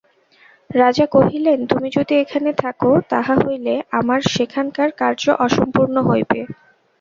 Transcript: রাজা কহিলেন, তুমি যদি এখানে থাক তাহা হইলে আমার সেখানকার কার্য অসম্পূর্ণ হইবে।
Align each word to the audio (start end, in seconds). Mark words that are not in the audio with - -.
রাজা 0.69 1.05
কহিলেন, 1.07 1.59
তুমি 1.67 1.87
যদি 1.97 2.13
এখানে 2.23 2.49
থাক 2.55 2.79
তাহা 3.11 3.35
হইলে 3.43 3.73
আমার 3.99 4.19
সেখানকার 4.33 4.89
কার্য 4.99 5.23
অসম্পূর্ণ 5.45 5.95
হইবে। 6.09 6.39